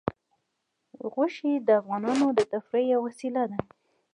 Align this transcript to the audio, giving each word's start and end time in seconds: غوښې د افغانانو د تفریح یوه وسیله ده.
غوښې 1.11 1.51
د 1.67 1.69
افغانانو 1.79 2.27
د 2.37 2.39
تفریح 2.51 2.87
یوه 2.93 3.03
وسیله 3.07 3.43
ده. 3.51 3.57